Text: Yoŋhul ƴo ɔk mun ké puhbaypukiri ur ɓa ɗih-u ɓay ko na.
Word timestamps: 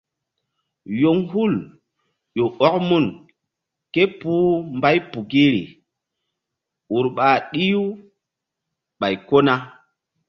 Yoŋhul 1.01 1.53
ƴo 2.35 2.45
ɔk 2.65 2.75
mun 2.89 3.05
ké 3.93 4.01
puhbaypukiri 4.19 5.63
ur 6.95 7.05
ɓa 7.15 7.27
ɗih-u 7.51 7.83
ɓay 8.99 9.15
ko 9.27 9.37
na. 9.45 9.53